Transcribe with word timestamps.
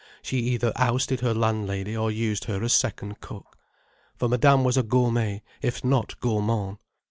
She 0.23 0.37
either 0.39 0.73
ousted 0.77 1.19
her 1.19 1.31
landlady, 1.31 1.95
or 1.95 2.09
used 2.09 2.45
her 2.45 2.63
as 2.63 2.73
second 2.73 3.19
cook. 3.21 3.55
For 4.15 4.27
Madame 4.27 4.63
was 4.63 4.75
a 4.75 4.81
gourmet, 4.81 5.43
if 5.61 5.83
not 5.83 6.19
gourmand. 6.19 6.77